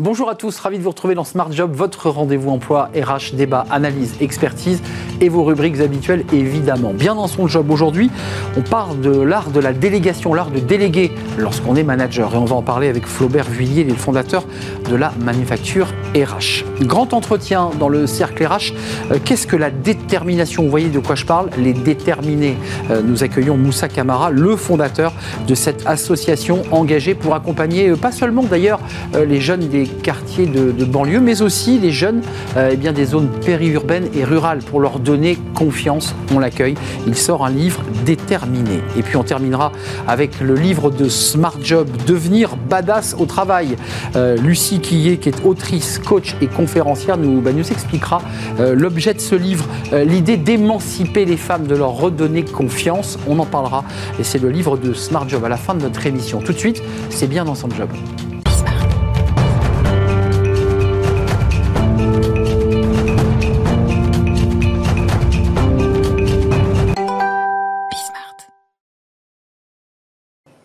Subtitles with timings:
[0.00, 3.66] Bonjour à tous, ravi de vous retrouver dans Smart Job, votre rendez-vous emploi RH, débat,
[3.68, 4.80] analyse, expertise
[5.20, 6.92] et vos rubriques habituelles évidemment.
[6.92, 8.10] Bien dans son job aujourd'hui,
[8.56, 12.34] on parle de l'art de la délégation, l'art de déléguer lorsqu'on est manager.
[12.34, 14.44] Et on va en parler avec Flaubert Vuillier, le fondateur
[14.88, 16.64] de la manufacture RH.
[16.82, 18.72] Grand entretien dans le cercle RH.
[19.10, 20.62] Euh, qu'est-ce que la détermination?
[20.64, 21.50] Vous voyez de quoi je parle?
[21.58, 22.56] Les déterminés.
[22.90, 25.12] Euh, nous accueillons Moussa Kamara, le fondateur
[25.46, 28.80] de cette association engagée pour accompagner, euh, pas seulement d'ailleurs
[29.14, 32.22] les jeunes des quartiers de, banlieue, mais aussi les jeunes
[32.56, 36.14] eh bien, des zones périurbaines et rurales pour leur donner confiance.
[36.34, 36.74] On l'accueille.
[37.06, 38.80] Il sort un livre déterminé.
[38.96, 39.72] Et puis on terminera
[40.06, 43.76] avec le livre de Smart Job, Devenir badass au travail.
[44.16, 48.20] Euh, Lucie Quillet, qui est autrice, coach et conférencière, nous, bah, nous expliquera
[48.60, 53.18] euh, l'objet de ce livre, euh, l'idée d'émanciper les femmes, de leur redonner confiance.
[53.26, 53.84] On en parlera.
[54.20, 56.40] Et c'est le livre de Smart Job à la fin de notre émission.
[56.40, 57.88] Tout de suite, c'est bien dans son job.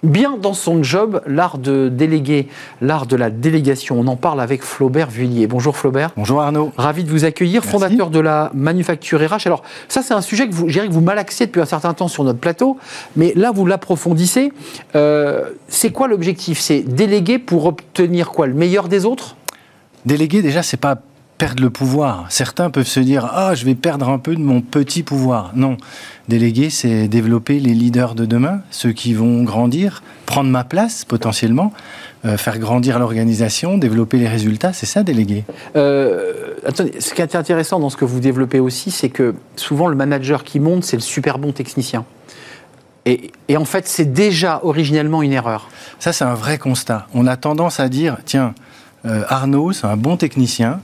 [0.03, 2.47] Bien dans son job l'art de déléguer,
[2.81, 3.99] l'art de la délégation.
[3.99, 5.47] On en parle avec Flaubert Vuillier.
[5.47, 6.11] Bonjour Flaubert.
[6.15, 6.71] Bonjour Arnaud.
[6.77, 9.47] Ravi de vous accueillir, fondateur de la manufacture RH.
[9.47, 12.23] Alors ça c'est un sujet que vous, que vous malaxez depuis un certain temps sur
[12.23, 12.77] notre plateau,
[13.15, 14.51] mais là vous l'approfondissez.
[14.95, 16.59] Euh, c'est quoi l'objectif?
[16.59, 18.47] C'est déléguer pour obtenir quoi?
[18.47, 19.35] Le meilleur des autres?
[20.05, 20.97] Déléguer déjà c'est pas
[21.43, 22.25] perdre le pouvoir.
[22.29, 25.51] Certains peuvent se dire Ah, je vais perdre un peu de mon petit pouvoir.
[25.55, 25.75] Non.
[26.29, 31.73] Déléguer, c'est développer les leaders de demain, ceux qui vont grandir, prendre ma place potentiellement,
[32.23, 34.71] euh, faire grandir l'organisation, développer les résultats.
[34.71, 35.43] C'est ça, déléguer?
[35.75, 39.89] Euh, attendez, ce qui est intéressant dans ce que vous développez aussi, c'est que souvent
[39.89, 42.05] le manager qui monte, c'est le super bon technicien.
[43.05, 45.69] Et, en fait, c'est déjà originellement une erreur.
[45.99, 47.05] Ça, c'est un vrai constat.
[47.13, 48.55] On a tendance à dire tiens,
[49.05, 50.79] euh, Arnaud, c'est un bon technicien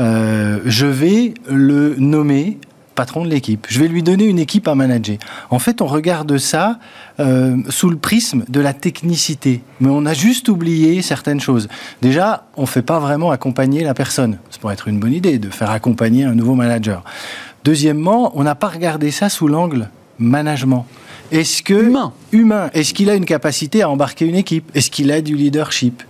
[0.00, 2.58] euh, je vais le nommer
[2.98, 3.64] patron de l'équipe.
[3.70, 5.18] Je vais lui donner une équipe à manager.
[5.50, 6.80] En fait, on regarde ça
[7.20, 11.68] euh, sous le prisme de la technicité, mais on a juste oublié certaines choses.
[12.02, 14.38] Déjà, on ne fait pas vraiment accompagner la personne.
[14.50, 17.04] Ça pourrait être une bonne idée de faire accompagner un nouveau manager.
[17.62, 19.88] Deuxièmement, on n'a pas regardé ça sous l'angle
[20.18, 20.84] management.
[21.30, 24.68] Est-ce que humain, humain est-ce qu'il a une capacité à embarquer une équipe?
[24.74, 26.02] Est-ce qu'il a du leadership?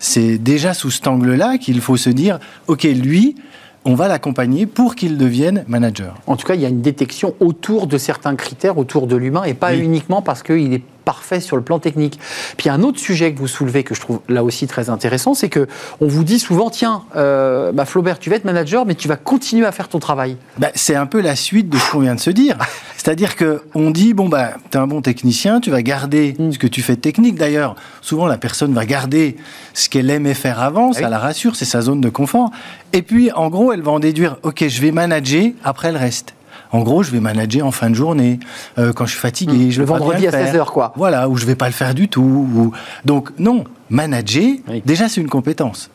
[0.00, 3.36] C'est déjà sous cet angle-là qu'il faut se dire, OK, lui,
[3.84, 6.16] on va l'accompagner pour qu'il devienne manager.
[6.26, 9.44] En tout cas, il y a une détection autour de certains critères, autour de l'humain,
[9.44, 12.18] et pas uniquement parce qu'il est parfait sur le plan technique.
[12.56, 15.48] Puis un autre sujet que vous soulevez que je trouve là aussi très intéressant, c'est
[15.48, 15.66] que
[16.00, 19.16] on vous dit souvent tiens, euh, bah, Flaubert, tu vas être manager, mais tu vas
[19.16, 20.36] continuer à faire ton travail.
[20.58, 22.56] Bah, c'est un peu la suite de ce qu'on vient de se dire.
[22.96, 26.52] C'est-à-dire que on dit bon bah es un bon technicien, tu vas garder mm.
[26.52, 27.36] ce que tu fais de technique.
[27.36, 29.36] D'ailleurs, souvent la personne va garder
[29.74, 32.50] ce qu'elle aimait faire avant, ça la rassure, c'est sa zone de confort.
[32.92, 36.34] Et puis en gros, elle va en déduire ok, je vais manager après le reste.
[36.72, 38.38] En gros, je vais manager en fin de journée,
[38.78, 39.66] euh, quand je suis fatigué.
[39.66, 39.70] Hmm.
[39.70, 40.92] je le vendredi à 16h, quoi.
[40.96, 42.72] Voilà, ou je vais pas le faire du tout.
[43.04, 45.90] Donc, non, manager, déjà, c'est une compétence.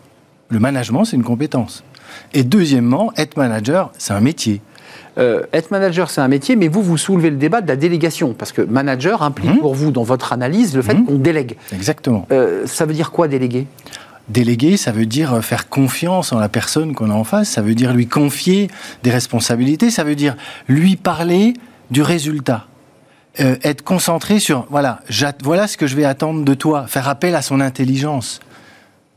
[0.49, 1.83] Le management, c'est une compétence.
[2.33, 4.61] Et deuxièmement, être manager, c'est un métier.
[5.17, 8.33] Euh, être manager, c'est un métier, mais vous, vous soulevez le débat de la délégation,
[8.33, 9.59] parce que manager implique hmm.
[9.59, 11.05] pour vous, dans votre analyse, le fait hmm.
[11.05, 11.55] qu'on délègue.
[11.73, 12.27] Exactement.
[12.31, 13.67] Euh, ça veut dire quoi, déléguer?
[14.27, 17.75] Déléguer, ça veut dire faire confiance en la personne qu'on a en face, ça veut
[17.75, 18.69] dire lui confier
[19.03, 20.35] des responsabilités, ça veut dire
[20.67, 21.53] lui parler
[21.91, 22.65] du résultat.
[23.39, 25.01] Euh, être concentré sur, voilà,
[25.43, 28.39] voilà ce que je vais attendre de toi, faire appel à son intelligence,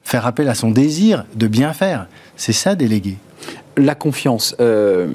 [0.02, 2.06] faire appel à son désir de bien faire.
[2.36, 3.16] C'est ça, déléguer.
[3.76, 4.56] La confiance.
[4.60, 5.08] Euh,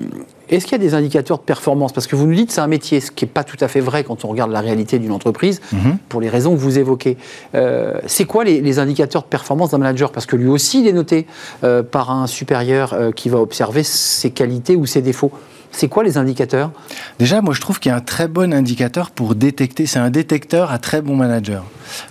[0.50, 1.94] est-ce qu'il y a des indicateurs de performance?
[1.94, 3.68] Parce que vous nous dites que c'est un métier, ce qui n'est pas tout à
[3.68, 5.98] fait vrai quand on regarde la réalité d'une entreprise, mhm.
[6.10, 7.18] pour les raisons que vous évoquez.
[7.56, 10.12] Euh, c'est quoi les, indicateurs de performance d'un manager?
[10.12, 11.28] Parce que lui aussi, il est noté
[11.64, 15.32] euh, par un supérieur euh, qui va observer ses qualités ou ses défauts.
[15.72, 16.72] C'est quoi les indicateurs?
[17.18, 19.88] Déjà, moi je trouve qu'il y a un très bon indicateur pour détecter.
[19.88, 21.64] C'est un détecteur à très bon manager.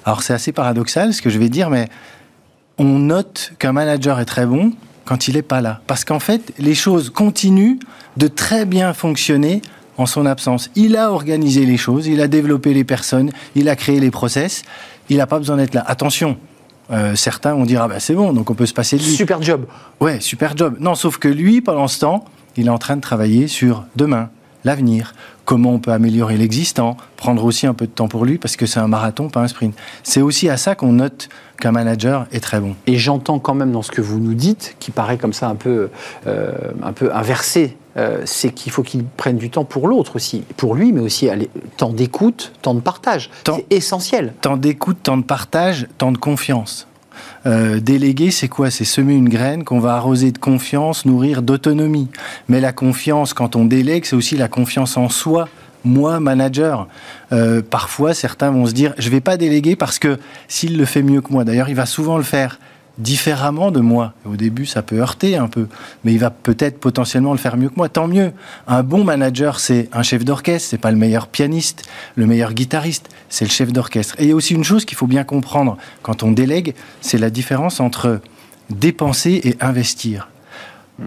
[0.05, 1.89] Alors c'est assez paradoxal ce que je vais dire, mais
[2.79, 4.73] on note qu'un manager est très bon
[5.05, 5.81] quand il n'est pas là.
[5.87, 7.79] Parce qu'en fait, les choses continuent
[8.17, 9.63] de très bien fonctionner
[9.99, 10.71] en son absence.
[10.75, 14.63] Il a organisé les choses, il a développé les personnes, il a créé les process,
[15.09, 15.85] il n'a pas besoin d'être là.
[15.87, 16.37] Attention,
[16.91, 19.15] euh, certains vont dire ah ben c'est bon, donc on peut se passer de lui.
[19.15, 19.67] Super job.
[20.01, 20.77] Ouais, super job.
[20.81, 22.25] Non, sauf que lui, pendant ce temps,
[22.57, 24.31] il est en train de travailler sur demain,
[24.65, 28.57] l'avenir, comment on peut améliorer l'existant, prendre aussi un peu de temps pour lui, parce
[28.57, 29.75] que c'est un marathon, pas un sprint.
[30.03, 31.29] C'est aussi à ça qu'on note
[31.61, 32.75] qu'un manager est très bon.
[32.87, 35.55] Et j'entends quand même dans ce que vous nous dites, qui paraît comme ça un
[35.55, 35.91] peu,
[36.27, 36.53] euh,
[36.83, 40.75] un peu inversé, euh, c'est qu'il faut qu'il prenne du temps pour l'autre aussi, pour
[40.75, 41.29] lui, mais aussi
[41.77, 43.31] temps d'écoute, temps de partage.
[43.47, 44.35] C'est essentiel.
[44.41, 46.87] Temps d'écoute, temps de partage, temps de confiance.
[47.47, 48.71] Euh, déléguer, c'est quoi?
[48.71, 52.09] C'est semer une graine qu'on va arroser de confiance, nourrir d'autonomie.
[52.49, 55.49] Mais la confiance, quand on délègue, c'est aussi la confiance en soi.
[55.85, 56.87] Moi, manager,
[57.33, 61.03] euh, parfois certains vont se dire, je vais pas déléguer parce que s'il le fait
[61.03, 62.61] mieux que moi, d'ailleurs, il va souvent le faire
[62.99, 64.13] différemment de moi.
[64.25, 65.67] Au début, ça peut heurter un peu,
[66.05, 67.89] mais il va peut-être potentiellement le faire mieux que moi.
[67.89, 68.33] Tant mieux.
[68.67, 71.85] Un bon manager, c'est un chef d'orchestre, c'est pas le meilleur pianiste,
[72.17, 74.15] le meilleur guitariste, c'est le chef d'orchestre.
[74.19, 77.19] Et il y a aussi une chose qu'il faut bien comprendre quand on délègue, c'est
[77.19, 78.21] la différence entre
[78.71, 80.29] dépenser et investir.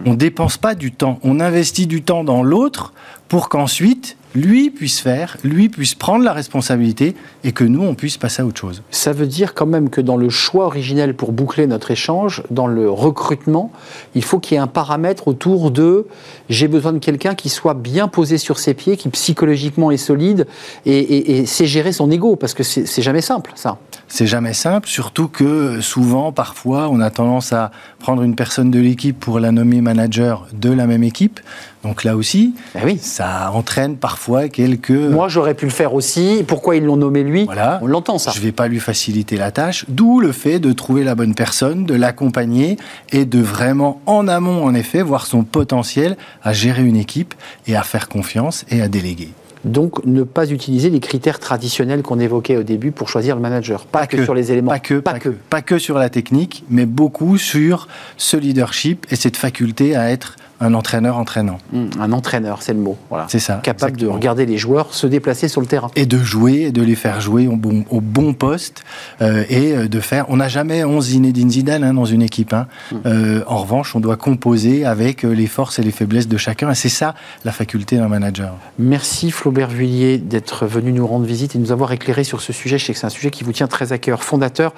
[0.06, 2.94] On dépense pas du temps, on investit du temps dans l'autre
[3.28, 8.18] pour qu'ensuite lui puisse faire, lui puisse prendre la responsabilité et que nous, on puisse
[8.18, 8.84] passer à autre chose.
[8.92, 12.68] Ça veut dire quand même que dans le choix originel pour boucler notre échange, dans
[12.68, 13.72] le recrutement,
[14.14, 16.06] il faut qu'il y ait un paramètre autour de
[16.50, 20.46] j'ai besoin de quelqu'un qui soit bien posé sur ses pieds, qui psychologiquement est solide
[20.86, 23.78] et, sait gérer son ego, parce que c'est jamais simple, ça.
[24.08, 28.80] C'est jamais simple, surtout que souvent, parfois, on a tendance à prendre une personne de
[28.80, 31.40] l'équipe pour la nommer manager de la même équipe.
[31.84, 32.98] Donc là aussi, eh oui.
[33.02, 34.92] ça entraîne parfois quelques...
[34.92, 36.44] Moi, j'aurais pu le faire aussi.
[36.48, 37.46] Pourquoi ils l'ont nommé lui?
[37.46, 37.80] Voilà.
[37.82, 38.32] On l'entend, ça.
[38.32, 39.86] Je ne vais pas lui faciliter la tâche.
[39.88, 42.78] D'où le fait de trouver la bonne personne, de l'accompagner
[43.12, 47.34] et de vraiment, en amont, en effet, voir son potentiel à gérer une équipe
[47.68, 49.30] et à faire confiance et à déléguer.
[49.66, 53.86] Donc, ne pas utiliser les critères traditionnels qu'on évoquait au début pour choisir le manager.
[53.86, 54.72] Pas, que, sur les éléments.
[54.72, 55.30] Pas que, pas, que.
[55.30, 60.36] Pas que sur la technique, mais beaucoup sur ce leadership et cette faculté à être
[60.62, 61.58] un entraîneur entraînant.
[61.74, 62.98] Mmh, un entraîneur, c'est le mot.
[63.10, 63.26] Voilà.
[63.30, 63.60] C'est ça.
[63.64, 65.92] Capable de regarder les joueurs se déplacer sur le terrain.
[65.96, 68.84] Et de jouer, et de les faire jouer au bon, au bon poste,
[69.22, 70.26] euh, et euh, de faire.
[70.30, 72.54] On n'a jamais 11 Zinedine Zidane hein, dans une équipe.
[72.54, 72.68] Hein.
[72.92, 72.96] Mmh.
[73.06, 76.76] Euh, en revanche, on doit composer avec les forces et les faiblesses de chacun, et
[76.76, 78.54] c'est ça la faculté d'un manager.
[78.80, 82.78] Merci Flaubert Vuillier d'être venu nous rendre visite et nous avoir éclairé sur ce sujet.
[82.78, 84.24] Je sais que c'est un sujet qui vous tient très à cœur.
[84.24, 84.74] Fondateur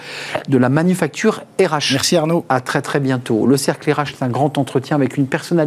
[0.49, 1.91] de la manufacture RH.
[1.93, 2.45] Merci Arnaud.
[2.49, 3.45] À très très bientôt.
[3.45, 5.66] Le cercle RH, c'est un grand entretien avec une personnalité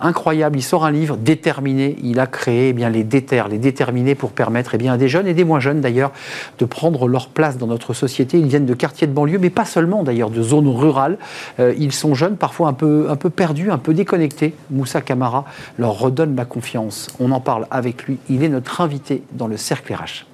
[0.00, 0.58] incroyable.
[0.58, 1.96] Il sort un livre déterminé.
[2.02, 5.34] Il a créé eh les déter, les déterminés pour permettre eh à des jeunes et
[5.34, 6.12] des moins jeunes d'ailleurs
[6.58, 8.38] de prendre leur place dans notre société.
[8.38, 11.18] Ils viennent de quartiers de banlieue, mais pas seulement d'ailleurs, de zones rurales.
[11.58, 14.54] Euh, ils sont jeunes, parfois un peu, un peu perdus, un peu déconnectés.
[14.70, 15.44] Moussa Camara
[15.78, 17.08] leur redonne la confiance.
[17.20, 18.18] On en parle avec lui.
[18.28, 20.29] Il est notre invité dans le Cercle RH.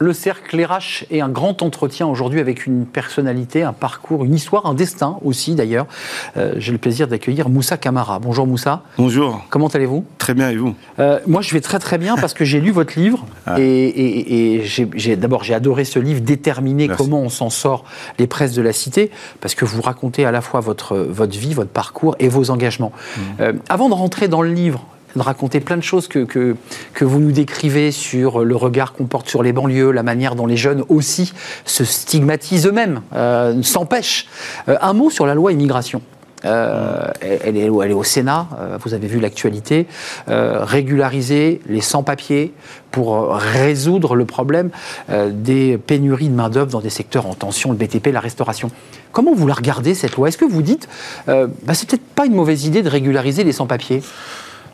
[0.00, 4.66] Le cercle RH est un grand entretien aujourd'hui avec une personnalité, un parcours, une histoire,
[4.66, 5.86] un destin aussi d'ailleurs.
[6.36, 8.20] Euh, j'ai le plaisir d'accueillir Moussa Camara.
[8.20, 8.84] Bonjour Moussa.
[8.96, 9.44] Bonjour.
[9.50, 10.04] Comment allez-vous?
[10.18, 10.76] Très bien et vous?
[11.00, 13.56] Euh, Moi je vais très très bien parce que j'ai lu votre livre ah.
[13.58, 14.62] et,
[15.16, 17.84] d'abord j'ai adoré ce livre Déterminer comment on s'en sort
[18.20, 19.10] les presses de la cité
[19.40, 22.92] parce que vous racontez à la fois votre, votre vie, votre parcours et vos engagements.
[22.92, 23.20] Mmh.
[23.40, 24.86] Euh, avant de rentrer dans le livre,
[25.18, 26.56] de raconter plein de choses que, que,
[26.94, 30.46] que, vous nous décrivez sur le regard qu'on porte sur les banlieues, la manière dont
[30.46, 31.32] les jeunes aussi
[31.64, 34.26] se stigmatisent eux-mêmes, euh, s'empêchent.
[34.68, 36.02] Euh, un mot sur la loi immigration.
[36.44, 39.88] Euh, elle, est, elle, est, au Sénat, euh, vous avez vu l'actualité,
[40.28, 42.54] régulariser les sans-papiers
[42.92, 44.70] pour résoudre le problème
[45.08, 48.70] des pénuries de main-d'œuvre dans des secteurs en tension, le BTP, la restauration.
[49.10, 50.28] Comment vous la regardez cette loi?
[50.28, 50.88] Est-ce que vous dites,
[51.26, 54.02] bah, c'est peut-être pas une mauvaise idée de régulariser les sans-papiers?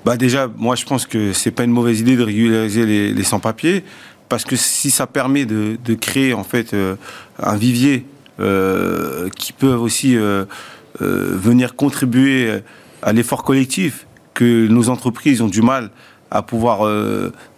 [0.04, 3.25] Bah déjà, moi je pense que c'est pas une mauvaise idée de régulariser les, les
[3.25, 3.84] sans-papiers,
[4.28, 6.96] parce que si ça permet de, de créer en fait euh,
[7.38, 8.06] un vivier
[8.40, 10.44] euh, qui peut aussi euh,
[11.00, 12.52] euh, venir contribuer
[13.00, 15.90] à l'effort collectif que nos entreprises ont du mal
[16.32, 16.80] à pouvoir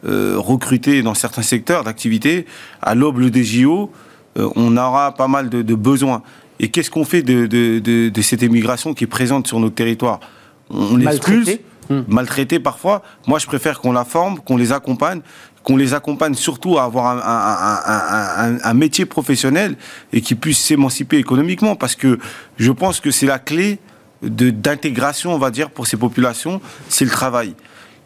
[0.03, 2.45] recruter dans certains secteurs d'activité,
[2.83, 3.91] à l'aube des JO,
[4.35, 6.23] on aura pas mal de, de besoins.
[6.61, 10.21] Et qu'est-ce qu'on fait de, de, de, cette émigration qui est présente sur notre territoire
[10.69, 11.49] On l'expulse
[11.89, 12.03] Hmm.
[12.09, 13.03] maltraités parfois.
[13.27, 15.21] Moi, je préfère qu'on la forme, qu'on les accompagne,
[15.63, 17.07] qu'on les accompagne surtout à avoir
[18.65, 19.77] un, métier professionnel
[20.13, 22.19] et qu'ils puissent s'émanciper économiquement, parce que
[22.57, 23.79] je pense que c'est la clé
[24.23, 27.55] d'intégration, on va dire, pour ces populations, c'est le travail.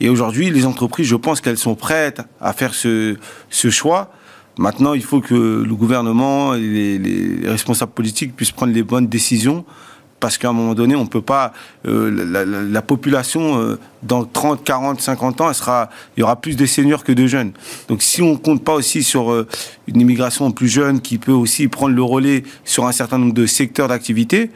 [0.00, 3.16] Et aujourd'hui, les entreprises, je pense qu'elles sont prêtes à faire ce,
[3.50, 4.10] choix.
[4.56, 9.06] Maintenant, il faut que le gouvernement et les, les responsables politiques puissent prendre les bonnes
[9.06, 9.64] décisions
[10.20, 11.52] parce qu'à un moment donné, on ne peut pas.
[11.86, 12.10] Euh,
[12.70, 16.66] la, population, euh, dans 30, 40, 50 ans, elle sera, il y aura plus de
[16.66, 17.52] seniors que de jeunes.
[17.88, 19.48] Donc si on ne compte pas aussi sur euh,
[19.88, 23.46] une immigration plus jeune qui peut aussi prendre le relais sur un certain nombre de
[23.46, 24.50] secteurs d'activité,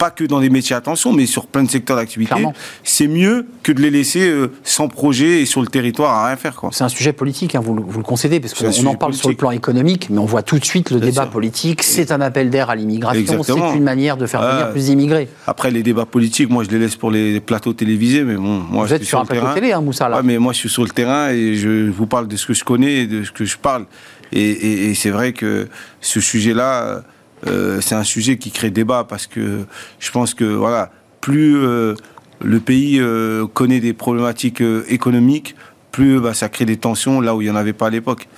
[0.00, 2.34] pas que dans des métiers à tension, mais sur plein de secteurs d'activité,
[2.82, 6.36] c'est mieux que de les laisser euh, sans projet et sur le territoire à rien
[6.36, 6.58] faire.
[6.72, 9.28] C'est un sujet politique, hein, vous, le- vous le concédez, parce qu'on en parle sur
[9.28, 11.30] le plan économique, mais on voit tout de suite le Bien débat sûr.
[11.30, 11.82] politique.
[11.82, 15.28] C'est un appel d'air à l'immigration, c'est une manière de faire venir plus d'immigrés.
[15.46, 18.84] Après, les débats politiques, moi, je les laisse pour les plateaux télévisés, mais bon, moi,
[18.84, 19.54] Vous je êtes suis sur un plateau terrain.
[19.54, 20.16] télé, hein, Moussa, là.
[20.16, 22.54] Ouais, mais moi, je suis sur le terrain et je vous parle de ce que
[22.54, 23.84] je connais et de ce que je parle.
[24.32, 25.68] Et, et- et c'est vrai que
[26.00, 27.02] ce sujet-là,
[27.46, 29.60] euh, c'est un sujet qui crée débat parce que
[29.98, 31.94] je pense que, voilà, plus euh,
[32.42, 35.54] le pays euh, connaît des problématiques économiques,
[35.92, 38.28] plus bah, ça crée des tensions là où il n'y en avait pas à l'époque.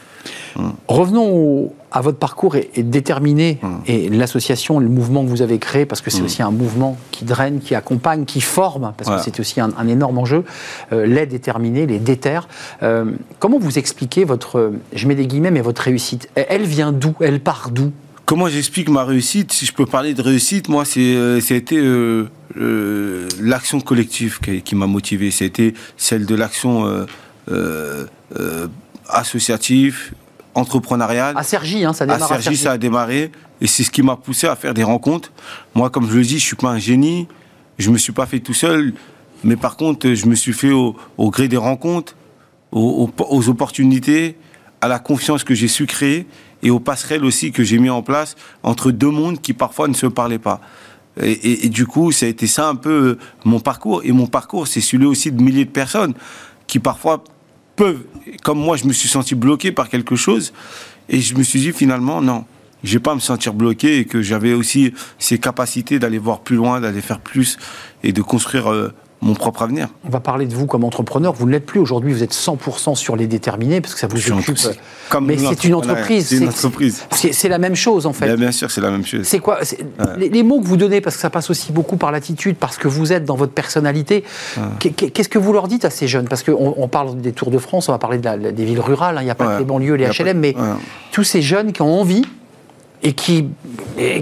[0.89, 3.81] Revenons au- à votre parcours et, et déterminer Hum.
[3.87, 7.25] et l'association, le mouvement que vous avez créé, parce que c'est aussi un mouvement qui
[7.25, 10.45] draine, qui accompagne, qui forme, parce que c'est aussi un, un énorme enjeu,
[10.93, 12.49] euh, les déterminer, les déterre.
[12.83, 13.07] Euh,
[13.41, 16.29] comment vous expliquez votre, je mets des guillemets, mais votre réussite?
[16.35, 17.15] Elle vient d'où?
[17.21, 17.91] Elle part d'où?
[18.33, 22.31] Comment j'explique ma réussite Si je peux parler de réussite, moi, c'est, euh, c'était euh,
[22.57, 25.31] euh, l'action collective qui, qui m'a motivé.
[25.31, 27.07] C'était celle de l'action
[27.51, 27.97] euh,
[29.07, 30.15] associative,
[30.55, 31.37] entrepreneuriale.
[31.37, 32.57] À Sergi, hein, ça À démarre à Sergi, Sergi.
[32.63, 33.31] ça a démarré.
[33.61, 35.31] Et c'est ce qui m'a poussé à faire des rencontres.
[35.75, 37.29] Moi, comme je le dis, je suis pas un génie.
[37.79, 38.95] Je me suis pas fait tout seul.
[39.45, 42.17] Mais par contre, je me suis fait au, au gré des rencontres,
[42.71, 44.37] aux, aux- aux opportunités,
[44.81, 46.27] à la confiance que j'ai su créer
[46.63, 49.95] et aux passerelles aussi que j'ai mis en place entre deux mondes qui parfois ne
[49.95, 50.61] se parlaient pas.
[51.21, 54.01] Et, du coup, ça a été ça un peu euh, mon parcours.
[54.03, 56.15] Et mon parcours, c'est celui aussi de milliers de personnes
[56.67, 57.23] qui parfois
[57.77, 58.01] peuvent,
[58.43, 60.55] comme moi, je me suis senti bloqué par quelque chose.
[61.11, 62.47] Et je me suis dit finalement, non,
[62.83, 66.57] je vais pas me sentir bloqué et que j'avais aussi ces capacités d'aller voir plus
[66.57, 67.59] loin, d'aller faire plus
[68.03, 68.93] et de construire euh,
[69.23, 69.89] mon propre avenir.
[70.05, 71.33] On va parler de vous comme entrepreneur.
[71.33, 72.13] Vous ne l'êtes plus aujourd'hui.
[72.13, 74.59] Vous êtes 100% sur les déterminés parce que ça vous Je occupe.
[75.09, 76.27] comme mais c'est une entreprise.
[76.29, 77.05] C'est une entreprise.
[77.13, 78.27] C'est la même chose en fait.
[78.27, 79.23] Bien, bien sûr, c'est la même chose.
[79.25, 79.61] C'est quoi?
[80.19, 82.77] Les, les mots que vous donnez, parce que ça passe aussi beaucoup par l'attitude, parce
[82.77, 84.25] que vous êtes dans votre personnalité.
[84.81, 86.27] Qu'est- Qu'est-ce que vous leur dites à ces jeunes?
[86.29, 88.81] Parce qu'on on parle des Tours de France, on va parler de la- des villes
[88.81, 89.55] rurales, hein, il n'y a pas Ouais.
[89.55, 90.55] que les banlieues, les HLM, pas- mais
[91.13, 92.25] tous ces jeunes qui ont envie
[93.03, 93.49] et qui,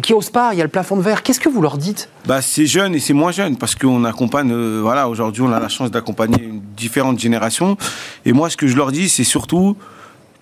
[0.02, 1.22] qui osent pas, il y a le plafond de verre.
[1.22, 2.08] Qu'est-ce que vous leur dites?
[2.26, 5.60] Bah, c'est jeune et c'est moins jeune parce qu'on accompagne, euh, voilà, aujourd'hui on a
[5.60, 7.76] la chance d'accompagner différentes générations.
[8.24, 9.76] Et moi, ce que je leur dis, c'est surtout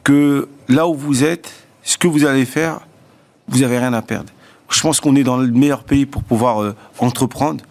[0.05, 1.53] que là où vous êtes,
[1.83, 2.81] ce que vous allez faire,
[3.49, 4.31] vous avez rien à perdre.
[4.71, 7.65] Je pense qu'on est dans le meilleur pays pour pouvoir euh, entreprendre.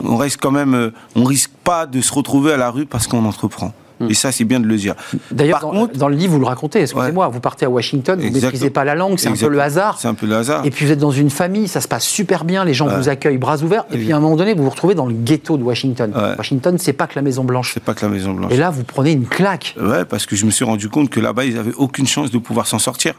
[0.00, 3.06] On reste quand même, euh, on risque pas de se retrouver à la rue parce
[3.06, 3.74] qu'on entreprend.
[4.08, 4.94] Et ça, c'est bien de le dire.
[5.30, 8.28] D'ailleurs, dans, contre- dans le livre, vous le racontez, excusez-moi, vous partez à Washington, vous
[8.28, 9.98] ne maîtrisez pas la langue, c'est un peu le hasard.
[9.98, 10.64] C'est un peu le hasard.
[10.66, 13.08] Et puis vous êtes dans une famille, ça se passe super bien, les gens vous
[13.08, 13.84] accueillent bras ouverts.
[13.92, 16.12] Et puis à un moment donné, vous vous retrouvez dans le ghetto de Washington.
[16.14, 16.34] Ouais.
[16.36, 17.72] Washington, c'est pas que la Maison Blanche.
[17.74, 18.52] C'est pas que la Maison Blanche.
[18.52, 19.74] Et là, vous prenez une claque.
[19.80, 22.38] Ouais, parce que je me suis rendu compte que là-bas, ils n'avaient aucune chance de
[22.38, 23.14] pouvoir s'en sortir.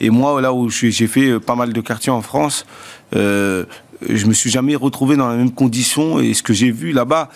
[0.00, 2.64] Et moi, là où j'ai fait euh, pas mal de quartiers en France,
[3.14, 3.64] euh,
[4.08, 6.18] je me suis jamais retrouvé dans la même condition.
[6.20, 7.28] Et ce que j'ai vu là-bas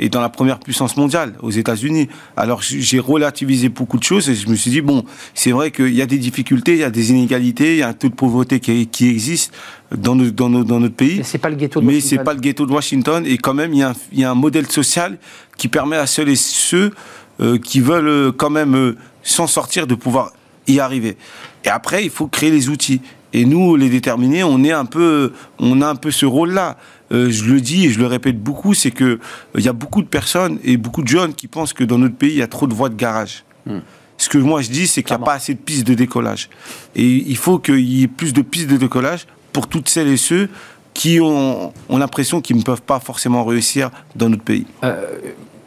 [0.00, 2.08] est dans la première puissance mondiale, aux États-Unis.
[2.36, 5.94] Alors j'ai relativisé beaucoup de choses et je me suis dit, bon, c'est vrai qu'il
[5.94, 8.14] y a des difficultés, il y a des inégalités, il y a un taux de
[8.14, 9.52] pauvreté qui, qui existe
[9.96, 11.18] dans, nos- dans, nos- dans notre pays.
[11.18, 12.18] Mais c'est pas le ghetto de Mais Washington.
[12.18, 14.24] c'est pas le ghetto de Washington et quand même il y, a un- il y
[14.24, 15.18] a un modèle social
[15.56, 16.90] qui permet à ceux et ceux
[17.40, 20.32] euh, qui veulent euh, quand même euh, s'en sortir de pouvoir
[20.66, 21.16] y arriver.
[21.64, 23.00] Et après il faut créer les outils.
[23.32, 26.76] Et nous les déterminés, on est un peu, on a un peu ce rôle-là.
[27.12, 29.18] Euh, je le dis et je le répète beaucoup, c'est que euh,
[29.56, 32.16] il y a beaucoup de personnes et beaucoup de jeunes qui pensent que dans notre
[32.16, 33.44] pays il y a trop de voies de garage.
[34.16, 36.48] Ce que moi je dis, c'est qu'il n'y a pas assez de pistes de décollage.
[36.94, 40.16] Et il faut qu'il y ait plus de pistes de décollage pour toutes celles et
[40.16, 40.48] ceux
[40.92, 44.66] qui ont, ont l'impression qu'ils ne peuvent pas forcément réussir dans notre pays.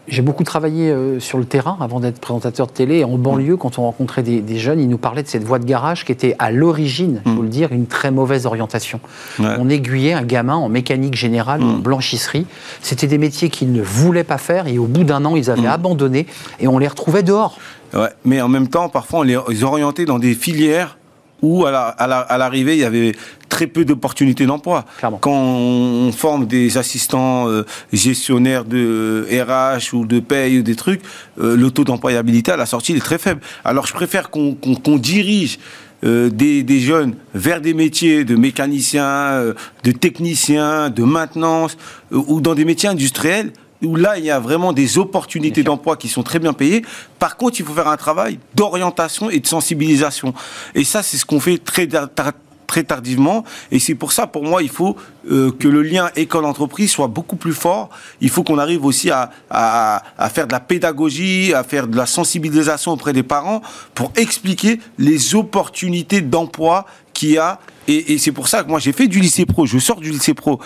[0.07, 3.03] J'ai beaucoup travaillé euh, sur le terrain avant d'être présentateur de télé.
[3.03, 5.65] En banlieue, quand on rencontrait des, des jeunes, ils nous parlaient de cette voie de
[5.65, 9.01] garage qui était à l'origine, il faut le dire, une très mauvaise orientation.
[9.39, 9.55] Ouais.
[9.59, 12.45] On aiguillait un gamin en mécanique générale, en blanchisserie.
[12.81, 15.67] C'était des métiers qu'ils ne voulaient pas faire et au bout d'un an, ils avaient
[15.67, 16.25] abandonné
[16.59, 17.57] et on les retrouvait dehors.
[17.93, 18.09] Ouais.
[18.23, 20.97] Mais en même temps, parfois, on les orientait dans des filières
[21.41, 23.13] où, à la- à la- à l'arrivée, il y avait
[23.49, 24.85] très peu d'opportunités d'emploi.
[25.21, 27.63] Quand on forme des assistants euh,
[27.93, 31.01] gestionnaires de RH ou de paye ou des trucs,
[31.39, 33.41] euh, le taux d'employabilité à la sortie il est très faible.
[33.63, 35.59] Alors, je préfère qu'on dirige
[36.03, 39.53] euh, des, des jeunes vers des métiers de mécaniciens, euh,
[39.83, 41.75] de techniciens, de maintenance,
[42.11, 43.51] euh, ou dans des métiers industriels
[43.83, 46.83] où là, il y a vraiment des opportunités d'emploi qui sont très bien payées.
[47.19, 50.33] Par contre, il faut faire un travail d'orientation et de sensibilisation.
[50.75, 52.33] Et ça, c'est ce qu'on fait très, tar- tar-
[52.65, 53.43] très tardivement.
[53.71, 54.97] Et c'est pour ça, pour moi, il faut
[55.31, 57.89] euh, que le lien école-entreprise soit beaucoup plus fort.
[58.19, 61.95] Il faut qu'on arrive aussi à, à- à faire de la pédagogie, à faire de
[61.95, 63.61] la sensibilisation auprès des parents
[63.93, 67.59] pour expliquer les opportunités d'emploi qu'il y a.
[67.87, 69.65] Et, et c'est pour ça que moi, j'ai fait du lycée pro.
[69.65, 70.59] Je sors du lycée pro.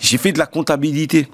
[0.00, 1.28] j'ai fait de la comptabilité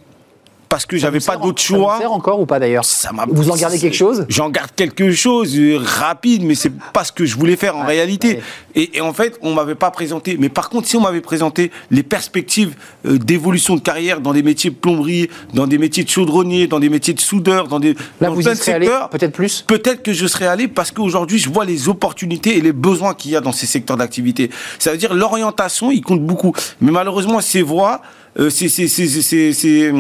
[0.73, 1.97] parce que j'avais pas d'autre choix.
[1.97, 2.83] Ça sert encore ou pas d'ailleurs
[3.29, 7.13] Vous en gardez quelque chose J'en garde quelque chose euh, rapide, mais c'est pas ce
[7.13, 8.41] que je voulais faire en réalité.
[8.75, 10.39] Et, en fait, on m'avait pas présenté.
[10.41, 12.75] Mais par contre, si on m'avait présenté les perspectives
[13.05, 16.81] euh, d'évolution de carrière dans des métiers de plomberie, dans des métiers de chaudronnier, dans
[16.81, 19.67] des métiers de soudeur, dans des Là, vous plein de secteurs, peut-être plus.
[19.67, 23.33] Peut-être que je serais allé parce qu'aujourd'hui, je vois les opportunités et les besoins qu'il
[23.33, 24.51] y a dans ces secteurs d'activité.
[24.79, 26.55] Ça veut dire l'orientation, il compte beaucoup.
[26.81, 28.01] Mais malheureusement, ces voies
[28.39, 29.93] euh, ces,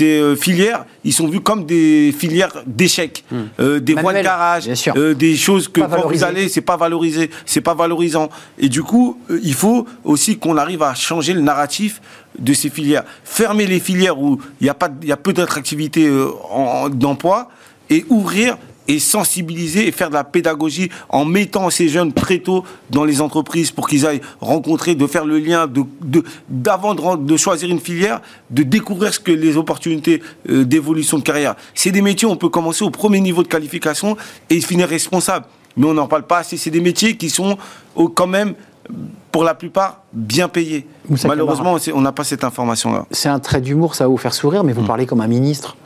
[0.00, 3.36] euh, filières, ils sont vus comme des filières d'échecs, hmm.
[3.60, 4.68] euh, des voies de garage,
[5.16, 8.30] des choses que quand vous allez, c'est pas valorisé, c'est pas valorisant.
[8.58, 12.00] Et du coup, il faut aussi qu'on arrive à changer le narratif
[12.38, 13.04] de ces filières.
[13.22, 16.10] Fermer les filières où il y a pas, il y a peu d'attractivité
[16.90, 17.50] d'emploi
[17.90, 18.56] et ouvrir
[18.88, 23.20] et sensibiliser et faire de la pédagogie en mettant ces jeunes très tôt dans les
[23.20, 25.84] entreprises pour qu'ils aillent rencontrer, de faire le lien, de,
[26.48, 31.54] d'avant de, choisir une filière, de découvrir ce que les opportunités euh, d'évolution de carrière.
[31.74, 34.16] C'est des métiers où on peut commencer au premier niveau de qualification
[34.50, 35.46] et finir responsable.
[35.76, 36.56] Mais on n'en parle pas assez.
[36.56, 37.56] C'est des métiers qui sont
[38.14, 38.54] quand même
[39.32, 40.86] pour la plupart, bien payés.
[41.24, 43.06] Malheureusement, on n'a pas cette information-là.
[43.10, 44.86] C'est un trait d'humour, ça va vous faire sourire, mais vous hmm.
[44.86, 45.76] parlez comme un ministre.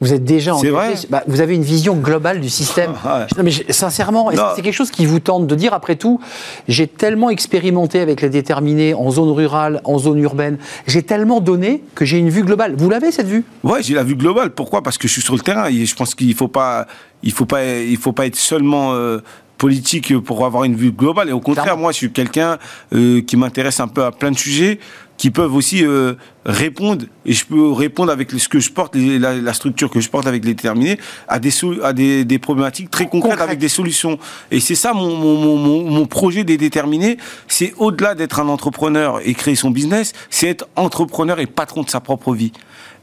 [0.00, 2.92] Vous êtes déjà en vrai bah, vous avez une vision globale du système.
[3.36, 6.20] Non, mais sincèrement, c'est quelque chose qui vous tente de dire après tout
[6.68, 11.82] J'ai tellement expérimenté avec les déterminés en zone rurale, en zone urbaine, j'ai tellement donné
[11.94, 12.74] que j'ai une vue globale.
[12.76, 13.44] Vous l'avez cette vue?
[13.64, 14.50] Oui, j'ai la vue globale.
[14.50, 14.82] Pourquoi?
[14.82, 16.86] Parce que je suis sur le terrain et je pense qu'il faut pas,
[17.22, 19.18] il faut pas, il faut pas être seulement euh,
[19.58, 21.28] politique pour avoir une vue globale.
[21.28, 22.58] Et au contraire, moi, je suis quelqu'un
[22.94, 24.78] euh, qui m'intéresse un peu à plein de sujets
[25.16, 29.52] qui peuvent aussi euh, répondre, et je peux répondre avec ce que je porte, la,
[29.54, 31.50] structure que je porte avec les déterminés, à des,
[31.82, 34.18] à des, des problématiques très concrètes avec des solutions.
[34.50, 37.16] Et c'est ça mon, mon, mon, mon, projet des déterminés,
[37.48, 41.90] c'est au-delà d'être un entrepreneur et créer son business, c'est être entrepreneur et patron de
[41.90, 42.52] sa propre vie.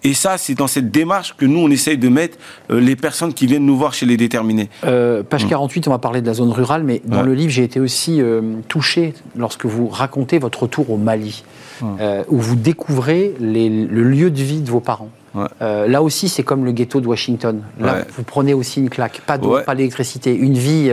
[0.03, 2.37] Et ça, c'est dans cette démarche que nous, on essaye de mettre
[2.69, 4.69] euh, les personnes qui viennent nous voir chez les déterminés.
[4.83, 5.89] Euh, page 48, mm.
[5.89, 8.41] on va parler de la zone rurale, mais dans le livre, j'ai été aussi euh,
[8.67, 11.43] touché lorsque vous racontez votre retour au Mali,
[11.81, 15.09] où vous découvrez le lieu de vie de vos parents.
[15.59, 17.61] là aussi, c'est comme le ghetto de Washington.
[17.79, 19.21] Là, vous prenez aussi une claque.
[19.25, 20.35] Pas d'eau, pas d'électricité.
[20.35, 20.91] Une vie,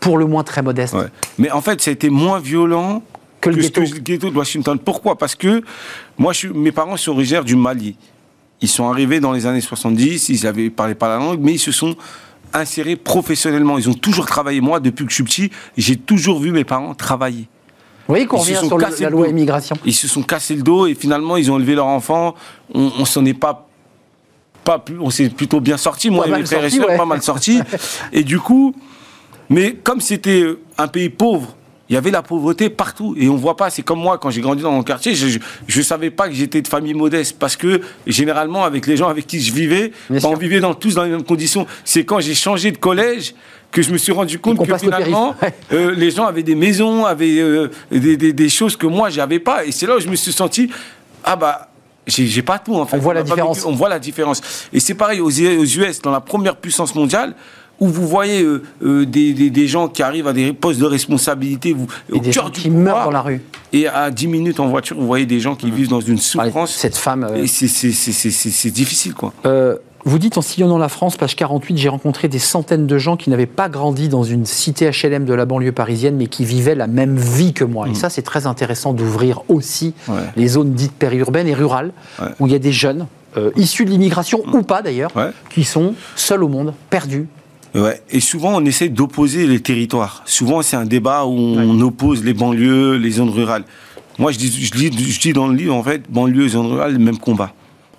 [0.00, 0.96] pour le moins, très modeste.
[1.38, 3.02] Mais en fait, ça a été moins violent
[3.40, 3.62] que le,
[4.00, 4.30] ghetto.
[4.30, 4.78] de Washington.
[4.78, 5.16] Pourquoi?
[5.16, 5.62] Parce que
[6.18, 7.96] moi, je mes parents sont originaires du Mali.
[8.60, 11.58] Ils sont arrivés dans les années 70, ils avaient parlé pas la langue, mais ils
[11.58, 11.94] se sont
[12.52, 13.78] insérés professionnellement.
[13.78, 14.60] Ils ont toujours travaillé.
[14.60, 17.48] Moi, depuis que je suis petit, j'ai toujours vu mes parents travailler.
[18.08, 19.76] Vous voyez qu'on revient sur la loi immigration.
[19.84, 22.34] Ils se sont cassés le dos et finalement, ils ont élevé leur enfant.
[22.72, 23.66] On, on s'en est pas,
[24.64, 26.08] pas plus, on s'est plutôt bien sorti.
[26.08, 27.60] Moi et mes frères et sœurs, pas mal sortis.
[28.12, 28.74] et du coup,
[29.50, 30.46] mais comme c'était
[30.78, 31.56] un pays pauvre,
[31.88, 33.70] il y avait la pauvreté partout et on voit pas.
[33.70, 35.38] C'est comme moi quand j'ai grandi dans mon quartier, je
[35.78, 39.26] ne savais pas que j'étais de famille modeste parce que généralement avec les gens avec
[39.26, 41.66] qui je vivais, on vivait dans, tous dans les mêmes conditions.
[41.84, 43.34] C'est quand j'ai changé de collège
[43.70, 45.34] que je me suis rendu compte que finalement
[45.72, 49.38] euh, les gens avaient des maisons, avaient euh, des, des, des, choses que moi j'avais
[49.38, 49.64] pas.
[49.64, 50.70] Et c'est là où je me suis senti
[51.24, 51.68] ah bah
[52.06, 52.96] j'ai pas tout en fait.
[52.96, 53.64] On voit la différence.
[53.64, 54.40] on voit la différence.
[54.72, 57.34] Et c'est pareil aux US, dans la première puissance mondiale
[57.80, 61.72] où vous voyez euh, euh, des, des, gens qui arrivent à des postes de responsabilité,
[61.72, 61.86] vous,
[62.20, 63.42] des gens qui meurent dans la rue.
[63.72, 65.74] Et à 10 minutes en voiture, vous voyez des gens qui mmh.
[65.74, 66.72] vivent dans une souffrance.
[66.72, 67.24] Cette femme.
[67.24, 69.32] Euh, c'est difficile, quoi.
[70.04, 73.28] vous dites en sillonnant la France, page 48, j'ai rencontré des centaines de gens qui
[73.28, 76.86] n'avaient pas grandi dans une cité HLM de la banlieue parisienne, mais qui vivaient la
[76.86, 77.86] même vie que moi.
[77.88, 77.96] Et mmh.
[77.96, 79.94] ça, c'est très intéressant d'ouvrir aussi
[80.36, 81.92] les zones dites périurbaines et rurales,
[82.40, 83.06] où il y a des jeunes,
[83.56, 85.10] issus de l'immigration ou pas d'ailleurs,
[85.50, 87.26] qui sont seuls au monde, perdus,
[87.76, 88.02] Ouais.
[88.10, 90.22] Et souvent, on essaie d'opposer les territoires.
[90.24, 93.64] Souvent, c'est un débat où on oppose les banlieues, les zones rurales.
[94.18, 96.98] Moi, je dis, je dis, je dis dans le livre, en fait, banlieue, zone rurale,
[96.98, 97.52] même combat.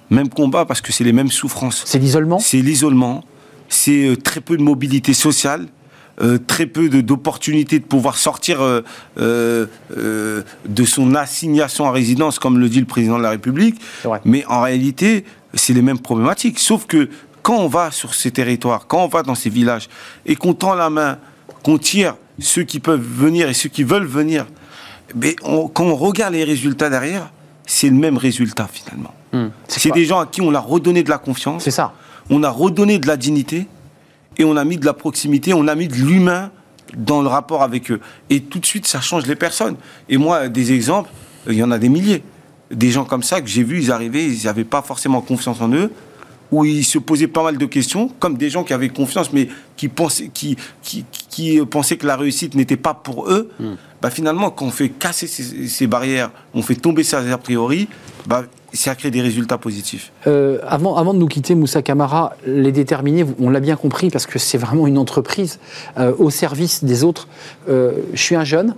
[0.10, 1.84] Même combat parce que c'est les mêmes souffrances.
[1.86, 2.40] C'est l'isolement?
[2.40, 3.24] C'est l'isolement.
[3.70, 5.68] C'est euh, très peu de mobilité sociale.
[6.20, 8.82] Euh, très peu d'opportunités de, pouvoir sortir euh,
[9.20, 13.80] euh, de son assignation à résidence, comme le dit le président de la République.
[14.26, 16.58] Mais en réalité, c'est les mêmes problématiques.
[16.58, 17.10] Sauf que
[17.48, 19.88] quand on va sur ces territoires, quand on va dans ces villages
[20.26, 21.18] et qu'on tend la main,
[21.64, 24.46] qu'on tire ceux qui peuvent venir et ceux qui veulent venir,
[25.16, 27.32] mais quand on regarde les résultats derrière,
[27.66, 29.14] c'est le même résultat finalement.
[29.32, 29.48] Hmm.
[29.70, 31.64] c'est des gens à qui on a redonné de la confiance.
[31.64, 31.94] C'est ça.
[32.30, 33.68] On a redonné de la dignité
[34.38, 36.52] et on a mis de la proximité, on a mis de l'humain
[36.98, 38.02] dans le rapport avec eux.
[38.30, 39.78] Et tout de suite, ça change les personnes.
[40.10, 41.12] Et moi, des exemples,
[41.48, 42.24] il y en a des milliers.
[42.72, 45.72] Des gens comme ça que j'ai vus, ils arrivaient, ils n'avaient pas forcément confiance en
[45.72, 45.94] eux
[46.52, 49.50] où ils se posaient pas mal de questions, comme des gens qui avaient confiance, mais
[49.76, 53.50] qui pensaient, qui, qui, qui pensaient que la réussite n'était pas pour eux.
[53.60, 53.76] Hmm.
[54.02, 57.88] Bah finalement, quand on fait casser ces, barrières, on fait tomber ces a priori,
[58.28, 60.12] bah, ça crée des résultats positifs.
[60.28, 64.28] Euh, avant, avant de nous quitter, Moussa Camara, les déterminés, on l'a bien compris parce
[64.28, 65.60] que c'est vraiment une entreprise
[65.98, 67.28] euh, au service des autres.
[67.70, 68.76] Euh, je suis un jeune,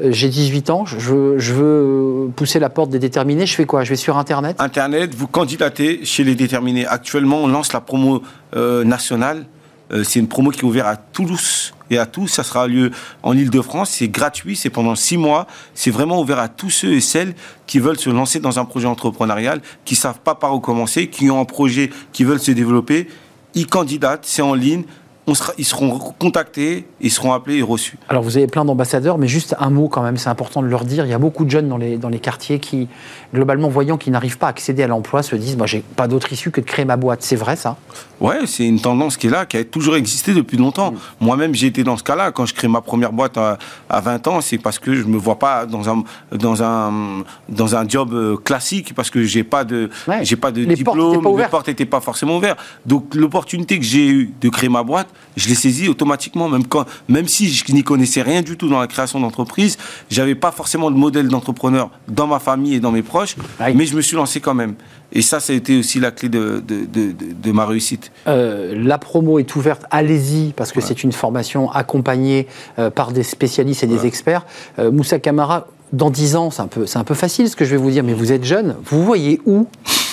[0.00, 3.46] j'ai 18 ans, je veux, pousser la porte des déterminés.
[3.46, 3.84] Je fais quoi?
[3.84, 4.56] Je vais sur Internet?
[4.60, 6.86] Internet, vous candidatez chez les déterminés.
[6.86, 8.22] Actuellement, on lance la promo
[8.56, 9.46] euh, nationale.
[9.90, 12.28] Euh, c'est une promo qui est ouverte à Toulouse et à tous.
[12.28, 12.90] Ça sera lieu
[13.22, 13.90] en Ile-de-France.
[13.90, 15.46] C'est gratuit, c'est pendant six mois.
[15.74, 17.34] C'est vraiment ouvert à tous ceux et celles
[17.66, 21.30] qui veulent se lancer dans un projet entrepreneurial, qui savent pas par où commencer, qui
[21.30, 23.08] ont un projet, qui veulent se développer.
[23.54, 24.84] Ils candidatent, c'est en ligne.
[25.30, 27.98] On sera, ils seront contactés, ils seront appelés et reçus.
[28.08, 30.84] Alors vous avez plein d'ambassadeurs, mais juste un mot quand même, c'est important de leur
[30.86, 31.04] dire.
[31.04, 32.88] Il y a beaucoup de jeunes dans les, dans les quartiers qui,
[33.34, 36.32] globalement, voyant qu'ils n'arrivent pas à accéder à l'emploi, se disent, moi j'ai pas d'autre
[36.32, 37.22] issue que de créer ma boîte.
[37.22, 37.76] C'est vrai ça?
[38.20, 40.94] Ouais, c'est une tendance qui est là, qui a toujours existé depuis longtemps.
[41.20, 42.32] Moi-même, j'ai été dans ce cas-là.
[42.32, 43.58] Quand je crée ma première boîte à,
[43.90, 47.76] à 20 ans, c'est parce que je me vois pas dans un dans un dans
[47.76, 50.24] un job euh, classique parce que j'ai pas de Ouais.
[50.24, 52.58] j'ai pas de Les portes diplôme, pas les portes n'étaient pas forcément ouvertes.
[52.86, 56.84] Donc l'opportunité que j'ai eue de créer ma boîte, je l'ai saisie automatiquement, même quand
[57.08, 59.76] même si je n'y connaissais rien du tout dans la création d'entreprise,
[60.10, 63.36] j'avais pas forcément de modèle d'entrepreneur dans ma famille et dans mes proches,
[63.76, 64.74] mais je me suis lancé quand même.
[65.12, 68.10] Et ça, ça a été aussi la clé de, de, de, de- de ma réussite.
[68.26, 72.46] Euh, la promo est ouverte, allez-y, parce que c'est une formation accompagnée
[72.78, 74.44] euh, par des spécialistes et des experts.
[74.78, 77.64] Euh, Moussa Camara, dans 10 ans, c'est un, peu, c'est un peu facile ce que
[77.64, 79.66] je vais vous dire, mais vous êtes jeune, vous voyez où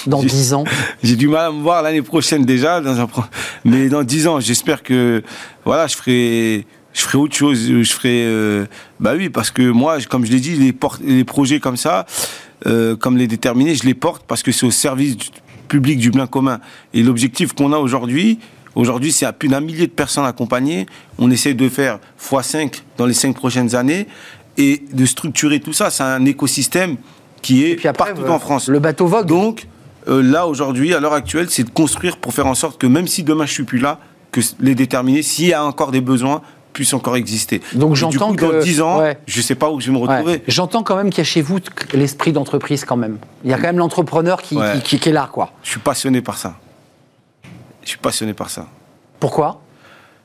[0.08, 0.64] dans 10 ans
[1.04, 3.24] J'ai du mal à me voir l'année prochaine déjà, dans un, pro-
[3.64, 5.24] mais dans 10 ans, j'espère que
[5.64, 7.60] voilà, je ferai, je ferai autre chose.
[7.68, 8.66] Je ferai, euh,
[9.00, 12.06] bah oui, parce que moi, comme je l'ai dit, les, por- les projets comme ça,
[12.68, 15.28] euh, comme les déterminés, je les porte parce que c'est au service du
[15.68, 16.60] public du bien commun.
[16.94, 18.40] Et l'objectif qu'on a aujourd'hui,
[18.76, 20.86] aujourd'hui, c'est à plus d'un millier de personnes accompagnées.
[21.18, 24.08] On essaie de faire x5 dans les 5 prochaines années
[24.58, 25.90] et de structurer tout ça.
[25.90, 26.96] C'est un écosystème
[27.42, 28.68] qui est après, partout euh, en France.
[28.70, 29.26] le bateau vogue.
[29.28, 29.68] Donc,
[30.08, 33.08] euh, là, aujourd'hui, à l'heure actuelle, c'est de construire pour faire en sorte que même
[33.08, 34.00] si demain je suis plus là,
[34.32, 36.42] que les déterminés, s'il y a encore des besoins,
[36.74, 37.62] puissent encore exister.
[37.74, 39.18] Donc, j'entends que- Dans 10 ans, ouais.
[39.28, 40.34] je sais pas où je vais me retrouver.
[40.34, 40.44] Ouais.
[40.50, 41.60] J'entends quand même qu'il y a chez vous
[41.94, 43.18] l'esprit d'entreprise quand même.
[43.46, 44.74] Il y a quand même l'entrepreneur qui, Ouais.
[44.76, 45.52] qui- qui- qui est là, quoi.
[45.64, 46.56] Je suis passionné par ça.
[47.82, 48.68] Je suis passionné par ça.
[49.22, 49.62] Pourquoi?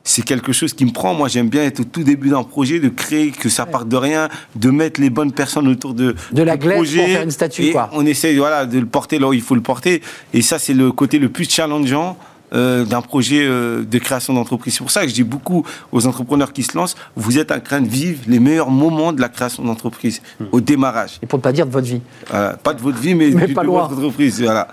[0.02, 1.12] C'est quelque chose qui me prend.
[1.14, 3.96] Moi, j'aime bien être au tout début d'un projet, de créer, que ça parte de
[3.96, 6.98] rien, de mettre les bonnes personnes autour de, De la projet.
[7.00, 7.90] pour faire une statue, Et quoi.
[7.92, 10.02] On essaye voilà, de le porter là où il faut le porter.
[10.32, 12.16] Et ça, c'est le côté le plus challengeant
[12.52, 14.72] euh, d'un projet euh, de création d'entreprise.
[14.72, 17.60] C'est pour ça que je dis beaucoup aux entrepreneurs qui se lancent, vous êtes en
[17.60, 20.44] train de vivre les meilleurs moments de la création d'entreprise, Hmm.
[20.50, 21.18] au démarrage.
[21.22, 22.00] Et pour ne pas dire de votre vie.
[22.28, 22.54] Voilà.
[22.56, 23.86] Pas de votre vie, mais, Mais du- pas de loin.
[23.86, 24.42] votre entreprise.
[24.42, 24.66] Voilà.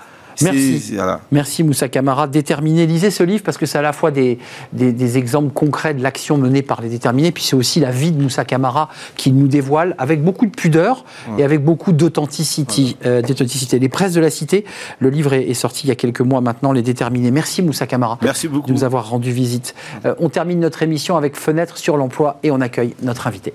[0.43, 0.93] Merci.
[0.95, 1.21] voilà.
[1.31, 2.27] Merci Moussa Camara.
[2.27, 4.37] Déterminé, lisez ce livre parce que c'est à la fois des,
[4.73, 8.11] des- des exemples concrets de l'action menée par les déterminés, puis c'est aussi la vie
[8.11, 11.05] de Moussa Camara qui nous dévoile avec beaucoup de pudeur
[11.37, 12.97] et avec beaucoup d'authenticité.
[13.05, 13.79] euh, d'authenticité.
[13.79, 14.65] les presses de la cité,
[14.99, 17.31] le livre est, est sorti il y a quelques mois maintenant, Les déterminés.
[17.31, 18.67] Merci Moussa Camara Merci beaucoup.
[18.67, 19.73] de nous avoir rendu visite.
[20.05, 23.53] Euh, on termine notre émission avec Fenêtre sur l'emploi et on accueille notre invité.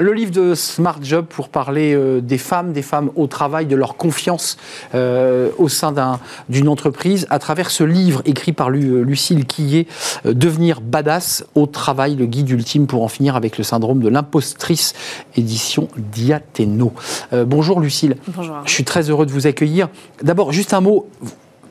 [0.00, 3.74] Le livre de Smart Job pour parler euh, des femmes, des femmes au travail, de
[3.74, 4.56] leur confiance
[4.94, 9.44] euh, au sein d'un- d'une entreprise, à travers ce livre écrit par Lu- euh, Lucille
[9.44, 9.88] Quillet,
[10.24, 14.08] euh, Devenir badass au travail, le guide ultime pour en finir avec le syndrome de
[14.08, 14.94] l'impostrice,
[15.36, 16.92] édition Diathéno.
[17.32, 18.16] Euh, bonjour Lucille.
[18.28, 18.54] Bonjour.
[18.66, 19.88] Je suis très heureux de vous accueillir.
[20.22, 21.08] D'abord, juste un mot.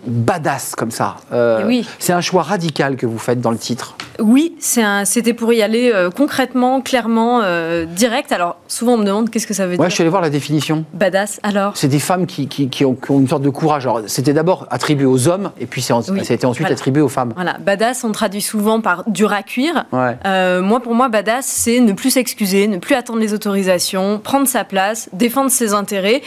[0.08, 1.18] Badass comme ça.
[1.34, 1.88] Euh, Oui.
[2.00, 3.96] C'est un choix radical que vous faites dans le titre.
[4.20, 8.32] Oui, c'était pour y aller euh, concrètement, clairement, euh, direct.
[8.32, 9.90] Alors, souvent, on me demande qu'est-ce que ça veut Ouais, dire.
[9.90, 10.86] je suis allé voir la définition.
[10.94, 13.88] Badass, alors C'est des femmes qui, qui- qui ont, qui ont une sorte de courage.
[14.08, 16.74] C'était d'abord attribué aux hommes, et puis c'est en- Oui, ça a été ensuite voilà.
[16.76, 17.34] attribué aux femmes.
[17.36, 19.86] Voilà, badass, on traduit souvent par dur à cuire.
[19.92, 20.18] Ouais.
[20.62, 24.64] Moi, pour moi, badass, c'est ne plus s'excuser, ne plus attendre les autorisations, prendre sa
[24.64, 26.22] place, défendre ses intérêts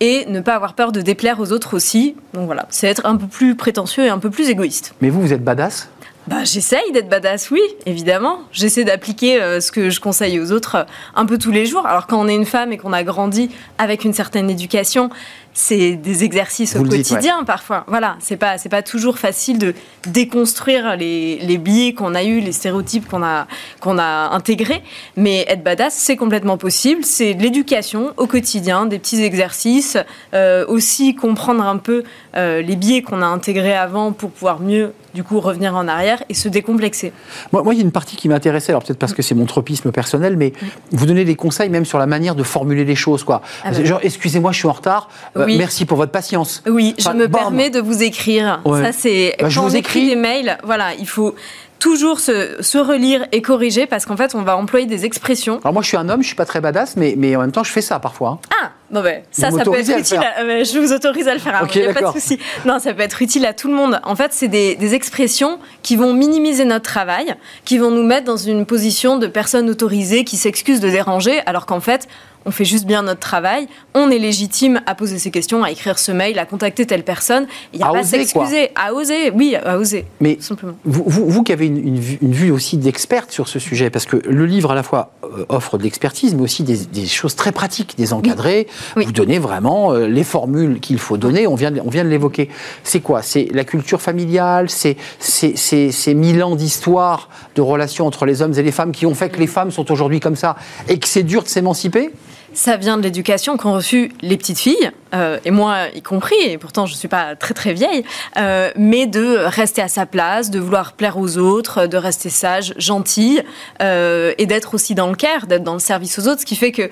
[0.00, 2.14] et ne pas avoir peur de déplaire aux autres aussi.
[2.32, 4.94] Donc voilà, c'est être un peu plus prétentieux et un peu plus égoïste.
[5.00, 5.88] Mais vous, vous êtes badass?
[6.26, 8.38] Bah, j'essaye d'être badass, oui, évidemment.
[8.50, 11.86] J'essaie d'appliquer euh, ce que je conseille aux autres euh, un peu tous les jours.
[11.86, 15.10] Alors, quand on est une femme et qu'on a grandi avec une certaine éducation,
[15.54, 17.84] c'est des exercices Vous au dites, quotidien parfois.
[17.86, 19.72] Voilà, c'est pas c'est pas toujours facile de
[20.06, 23.46] déconstruire les, les biais qu'on a eus, les stéréotypes qu'on a
[23.80, 24.82] qu'on a intégrés.
[25.16, 27.04] Mais être badass, c'est complètement possible.
[27.04, 29.96] C'est de l'éducation au quotidien, des petits exercices,
[30.34, 32.02] euh, aussi comprendre un peu
[32.36, 36.22] euh, les biais qu'on a intégrés avant pour pouvoir mieux du coup revenir en arrière
[36.28, 37.12] et se décomplexer.
[37.52, 39.46] moi, moi, il y a une partie qui m'intéressait, alors peut-être parce que c'est mon
[39.46, 40.52] tropisme personnel, mais
[40.90, 43.22] vous donnez des conseils même sur la manière de formuler les choses.
[43.22, 43.40] Quoi.
[43.64, 43.84] Ah bah.
[43.84, 45.08] Genre, excusez-moi, je suis en retard.
[45.36, 45.56] Euh, Oui.
[45.58, 46.62] Merci pour votre patience.
[46.66, 47.42] Oui, je me bam.
[47.42, 48.60] permets de vous écrire.
[48.64, 48.82] Ouais.
[48.82, 50.08] Ça, c'est Bah, je quand vous on écrit écris.
[50.10, 50.58] des mails.
[50.64, 51.34] Voilà, il faut
[51.78, 55.60] toujours se, se relire et corriger parce qu'en fait, on va employer des expressions.
[55.62, 57.52] Alors moi, je suis un homme, je suis pas très badass, mais, mais en même
[57.52, 58.38] temps, je fais ça parfois.
[58.62, 60.16] Ah, bon ben, ça, Vous ça peut être utile.
[60.18, 61.60] à- euh, je vous autorise à le faire.
[61.62, 62.38] Ok, il n'y a pas de souci.
[62.64, 64.00] Non, ça peut être utile à tout le monde.
[64.04, 68.24] En fait, c'est des, des expressions qui vont minimiser notre travail, qui vont nous mettre
[68.24, 72.06] dans une position de personne autorisée qui s'excuse de déranger, alors qu'en fait,
[72.46, 73.68] on fait juste bien notre travail.
[73.94, 77.46] On est légitime à poser ces questions, à écrire ce mail, à contacter telle personne.
[77.72, 79.30] Il n'y a À pas à s'excuser, à oser.
[79.30, 80.04] Oui, à oser.
[80.20, 80.74] Mais Tout simplement.
[80.84, 83.88] Vous, vous, vous qui avez une, une vue, une vue aussi d'experte sur ce sujet,
[83.88, 87.06] parce que le livre à la fois euh, offre de l'expertise, mais aussi des, des
[87.06, 88.66] choses très pratiques, des encadrés.
[88.68, 88.74] Oui.
[88.96, 91.46] Vous donnez vraiment euh, les formules qu'il faut donner.
[91.46, 92.48] On vient, de- on vient de l'évoquer.
[92.82, 93.22] C'est quoi?
[93.22, 94.68] C'est la culture familiale.
[94.70, 99.14] C'est ces mille ans d'histoire de relations entre les hommes et les femmes qui ont
[99.14, 100.56] fait que les femmes sont aujourd'hui comme ça
[100.88, 102.10] et que c'est dur de s'émanciper?
[102.54, 106.56] Ça vient de l'éducation qu'ont reçu les petites filles, euh, et moi y compris, et
[106.56, 108.04] pourtant je ne suis pas très très vieille,
[108.36, 112.72] euh, mais de rester à sa place, de vouloir plaire aux autres, de rester sage,
[112.76, 113.42] gentille,
[113.82, 116.54] euh, et d'être aussi dans le care, d'être dans le service aux autres, ce qui
[116.54, 116.90] fait que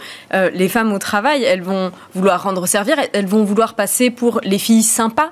[0.52, 4.58] les femmes au travail, elles vont vouloir rendre servir, elles vont vouloir passer pour les
[4.58, 5.30] filles sympas.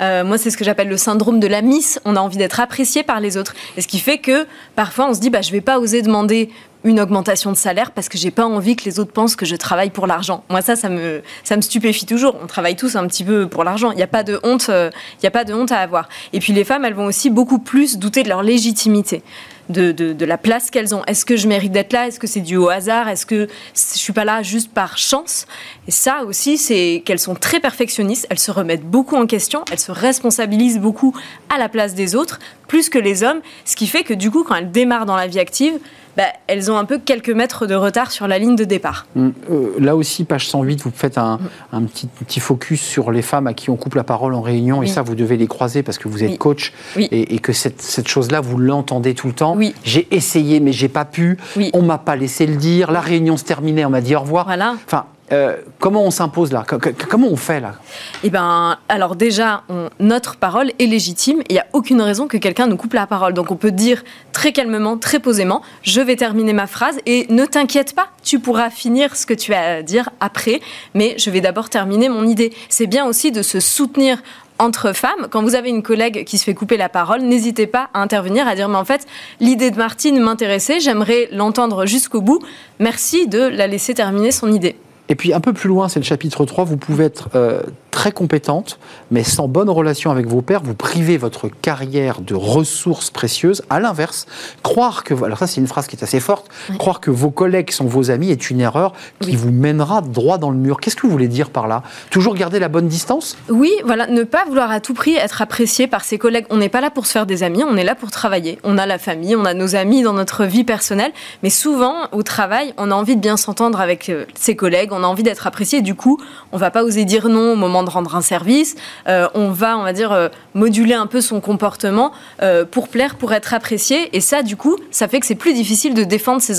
[0.00, 3.02] Moi, c'est ce que j'appelle le syndrome de la miss, on a envie d'être apprécié
[3.02, 5.60] par les autres, et ce qui fait que parfois on se dit, bah, je vais
[5.60, 6.50] pas oser demander
[6.84, 9.56] une augmentation de salaire parce que j'ai pas envie que les autres pensent que je
[9.56, 10.44] travaille pour l'argent.
[10.50, 12.36] Moi ça ça me ça me stupéfie toujours.
[12.42, 13.90] On travaille tous un petit peu pour l'argent.
[13.92, 14.90] Il n'y a pas de honte euh,
[15.20, 16.08] il y a pas de honte à avoir.
[16.32, 19.22] Et puis les femmes elles vont aussi beaucoup plus douter de leur légitimité.
[19.68, 21.04] De, de, de la place qu'elles ont.
[21.06, 22.08] Est-ce que je mérite d'être là?
[22.08, 23.08] Est-ce que c'est dû au hasard?
[23.08, 25.46] Est-ce que je suis pas là juste par chance?
[25.86, 28.26] Et ça aussi, c'est qu'elles sont très perfectionnistes.
[28.28, 29.64] Elles se remettent beaucoup en question.
[29.70, 31.16] Elles se responsabilisent beaucoup
[31.48, 33.40] à la place des autres, plus que les hommes.
[33.64, 35.78] Ce qui fait que du coup, quand elles démarrent dans la vie active,
[36.16, 39.06] bah, elles ont un peu quelques mètres de retard sur la ligne de départ.
[39.16, 41.38] Hum, euh, là aussi, page 108, vous faites un,
[41.72, 44.82] un petit, petit focus sur les femmes à qui on coupe la parole en réunion,
[44.82, 46.38] et ça, vous devez les croiser parce que vous êtes Oui.
[46.38, 47.08] coach, Oui.
[47.10, 49.54] et, et que cette, cette chose-là, vous l'entendez tout le temps.
[49.56, 49.74] Oui.
[49.84, 51.36] J'ai essayé, mais j'ai pas pu.
[51.56, 51.70] Oui.
[51.74, 52.90] On m'a pas laissé le dire.
[52.90, 54.44] La réunion se terminait, on m'a dit au revoir.
[54.46, 54.74] Voilà.
[54.86, 56.64] Enfin, euh, comment on s'impose là?
[56.68, 57.74] Co- co- Comment on fait là?
[58.22, 59.62] Eh ben, alors déjà,
[59.98, 61.42] notre parole est légitime.
[61.48, 63.32] Il n'y a aucune raison que quelqu'un nous coupe la parole.
[63.32, 67.44] Donc on peut dire très calmement, très posément, je vais terminer ma phrase et ne
[67.46, 70.60] t'inquiète pas, tu pourras finir ce que tu as à dire après,
[70.94, 72.52] mais je vais d'abord terminer mon idée.
[72.68, 74.18] C'est bien aussi de se soutenir
[74.58, 75.26] entre femmes.
[75.30, 78.46] Quand vous avez une collègue qui se fait couper la parole, n'hésitez pas à intervenir,
[78.46, 79.06] à dire mais en fait,
[79.40, 82.38] l'idée de Martine m'intéressait, j'aimerais l'entendre jusqu'au bout.
[82.78, 84.76] Merci de la laisser terminer son idée.
[85.12, 87.60] Et puis un peu plus loin, c'est le chapitre 3, vous pouvez être euh,
[87.92, 88.80] très compétente,
[89.12, 93.62] mais sans bonne relation avec vos pairs, vous privez votre carrière de ressources précieuses.
[93.70, 94.26] À l'inverse,
[94.64, 97.70] croire que, alors ça c'est une phrase qui est assez forte, croire que vos collègues
[97.70, 99.36] sont vos amis est une erreur qui Oui.
[99.36, 100.80] vous mènera droit dans le mur.
[100.80, 101.82] Qu'est-ce que vous voulez dire par là?
[102.10, 103.36] Toujours garder la bonne distance?
[103.50, 106.46] Oui, voilà, ne pas vouloir à tout prix être apprécié par ses collègues.
[106.50, 108.58] On n'est pas là pour se faire des amis, on est là pour travailler.
[108.64, 112.22] On a la famille, on a nos amis dans notre vie personnelle, mais souvent au
[112.22, 115.46] travail, on a envie de bien s'entendre avec euh, ses collègues, on a envie d'être
[115.46, 115.82] apprécié.
[115.82, 116.18] Du coup,
[116.52, 118.76] on va pas oser dire non au moment de rendre un service.
[119.08, 123.32] Euh, on va, on dire, euh, moduler un peu son comportement euh, pour plaire, pour
[123.32, 124.14] être apprécié.
[124.16, 125.94] Et ça, du coup, ça fait que c'est plus difficile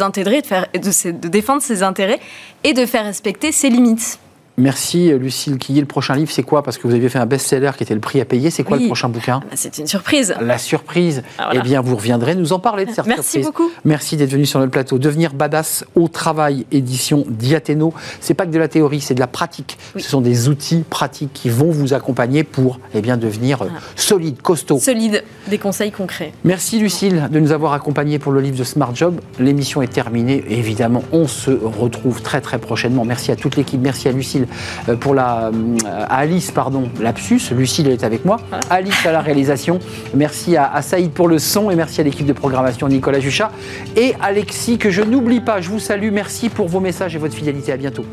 [0.01, 2.19] intérêts, de, faire, de, de défendre ses intérêts
[2.63, 4.19] et de faire respecter ses limites.
[4.57, 5.79] Merci Lucille Quilly.
[5.79, 6.61] Le prochain livre, c'est quoi?
[6.61, 8.51] Parce que vous aviez fait un best-seller qui était le prix à payer.
[8.51, 8.83] C'est quoi Oui.
[8.83, 9.41] le prochain bouquin?
[9.51, 10.35] Ah C'est une surprise.
[10.41, 11.23] La surprise.
[11.39, 11.61] Ah, voilà.
[11.61, 13.45] Eh bien, vous reviendrez nous en parler de cette Merci surprise.
[13.47, 13.71] beaucoup.
[13.83, 14.99] Merci d'être venu sur notre plateau.
[14.99, 17.93] Devenir badass au travail, édition Diathéno.
[18.19, 19.77] C'est pas que de la théorie, c'est de la pratique.
[19.95, 20.03] Oui.
[20.03, 23.81] Ce sont des outils pratiques qui vont vous accompagner pour eh bien, devenir euh, Voilà.
[23.95, 24.77] solide, costaud.
[24.77, 26.31] Solide, des conseils concrets.
[26.43, 29.19] Merci Lucille de nous avoir accompagnés pour le livre de Smart Job.
[29.39, 30.43] L'émission est terminée.
[30.47, 33.03] Évidemment, on se retrouve très très prochainement.
[33.03, 33.81] Merci à toute l'équipe.
[33.81, 34.42] Merci à Lucille
[34.89, 37.41] euh, pour la, euh, à Alice pardon, lapsus.
[37.51, 38.37] Lucille est avec moi.
[38.69, 39.79] Alice à la réalisation.
[40.13, 43.51] Merci à, à Saïd pour le son et merci à l'équipe de programmation Nicolas Juchat
[43.95, 45.61] et Alexis que je n'oublie pas.
[45.61, 46.11] Je vous salue.
[46.11, 47.71] Merci pour vos messages et votre fidélité.
[47.71, 48.05] À bientôt.